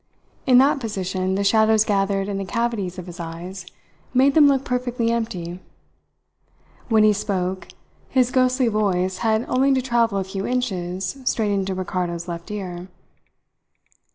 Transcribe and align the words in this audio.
In 0.47 0.57
that 0.57 0.79
position 0.79 1.35
the 1.35 1.43
shadows 1.43 1.85
gathered 1.85 2.27
in 2.27 2.39
the 2.39 2.43
cavities 2.43 2.97
of 2.97 3.05
his 3.05 3.19
eyes 3.19 3.67
made 4.15 4.33
them 4.33 4.47
look 4.47 4.65
perfectly 4.65 5.11
empty. 5.11 5.59
When 6.89 7.03
he 7.03 7.13
spoke, 7.13 7.67
his 8.09 8.31
ghostly 8.31 8.67
voice 8.67 9.19
had 9.19 9.45
only 9.47 9.71
to 9.75 9.81
travel 9.83 10.17
a 10.17 10.23
few 10.23 10.47
inches 10.47 11.19
straight 11.25 11.51
into 11.51 11.75
Ricardo's 11.75 12.27
left 12.27 12.49
ear. 12.49 12.87